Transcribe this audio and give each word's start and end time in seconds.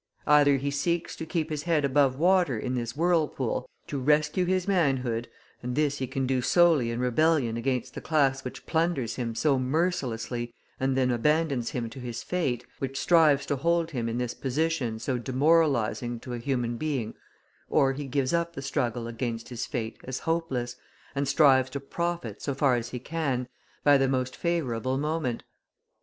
Either 0.25 0.57
he 0.57 0.71
seeks 0.71 1.15
to 1.15 1.27
keep 1.27 1.51
his 1.51 1.61
head 1.61 1.85
above 1.85 2.17
water 2.17 2.57
in 2.57 2.73
this 2.73 2.97
whirlpool, 2.97 3.69
to 3.85 3.99
rescue 3.99 4.45
his 4.45 4.67
manhood, 4.67 5.29
and 5.61 5.75
this 5.75 5.99
he 5.99 6.07
can 6.07 6.25
do 6.25 6.41
solely 6.41 6.89
in 6.89 6.99
rebellion 6.99 7.55
against 7.55 7.93
the 7.93 8.01
class 8.01 8.43
which 8.43 8.65
plunders 8.65 9.17
him 9.17 9.35
so 9.35 9.59
mercilessly 9.59 10.55
and 10.79 10.97
then 10.97 11.11
abandons 11.11 11.69
him 11.69 11.87
to 11.87 11.99
his 11.99 12.23
fate, 12.23 12.65
which 12.79 12.99
strives 12.99 13.45
to 13.45 13.55
hold 13.57 13.91
him 13.91 14.09
in 14.09 14.17
this 14.17 14.33
position 14.33 14.97
so 14.97 15.19
demoralising 15.19 16.19
to 16.19 16.33
a 16.33 16.39
human 16.39 16.77
being; 16.77 17.13
or 17.69 17.93
he 17.93 18.05
gives 18.07 18.33
up 18.33 18.55
the 18.55 18.61
struggle 18.63 19.05
against 19.07 19.49
his 19.49 19.67
fate 19.67 19.99
as 20.05 20.21
hopeless, 20.21 20.77
and 21.13 21.27
strives 21.27 21.69
to 21.69 21.79
profit, 21.79 22.41
so 22.41 22.55
far 22.55 22.73
as 22.75 22.89
he 22.89 22.97
can, 22.97 23.47
by 23.83 23.99
the 23.99 24.07
most 24.07 24.35
favourable 24.35 24.97
moment. 24.97 25.43